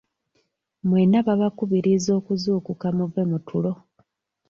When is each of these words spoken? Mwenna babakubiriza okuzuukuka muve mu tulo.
Mwenna 0.87 1.19
babakubiriza 1.27 2.09
okuzuukuka 2.19 2.87
muve 2.97 3.21
mu 3.29 3.39
tulo. 3.47 3.73